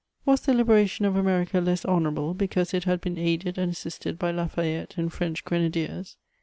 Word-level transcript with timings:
Was 0.25 0.41
the 0.41 0.55
liberation 0.55 1.05
of 1.05 1.15
America 1.15 1.59
less 1.61 1.85
honourable 1.85 2.33
because 2.33 2.73
it 2.73 2.85
had 2.85 3.01
been 3.01 3.19
aided 3.19 3.59
and 3.59 3.71
assisted 3.71 4.17
by 4.17 4.31
Lafayette 4.31 4.97
and 4.97 5.13
French 5.13 5.45
grenadiers? 5.45 6.17